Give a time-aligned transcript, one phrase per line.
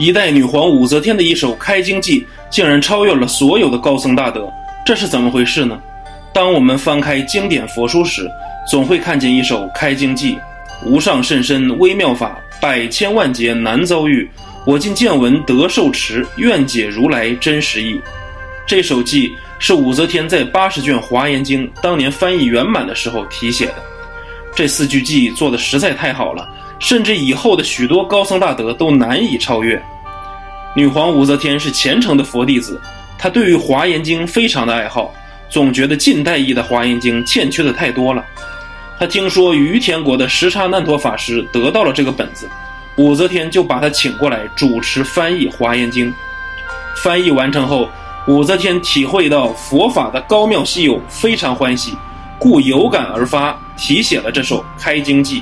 [0.00, 4.50] 一代女皇武则天的一首《开经记》竟然超越了所有的高僧大德，
[4.82, 5.78] 这是怎么回事呢？
[6.32, 8.26] 当我们翻开经典佛书时，
[8.66, 10.32] 总会看见一首《开经记》
[10.88, 14.26] ：“无上甚深微妙法，百千万劫难遭遇。
[14.64, 18.00] 我今见闻得受持，愿解如来真实义。”
[18.66, 23.74] 这首记是武则天在八十卷《华严经》当年翻译圆满的时候题写的。
[24.54, 26.48] 这四句记做的实在太好了，
[26.80, 29.80] 甚至以后的许多高僧大德都难以超越。
[30.74, 32.80] 女皇武则天是虔诚的佛弟子，
[33.18, 35.12] 她对于《华严经》非常的爱好，
[35.48, 38.24] 总觉得近代译的《华严经》欠缺的太多了。
[38.98, 42.48] 她听说于田国的什刹难陀法师得到了这个本子，
[42.96, 46.10] 武则天就把他请过来主持翻译《华严经》。
[47.02, 47.88] 翻译完成后，
[48.26, 51.96] 武则天体会到佛法的高妙稀有，非常欢喜，
[52.38, 55.40] 故有感而发，题写了这首《开经记》。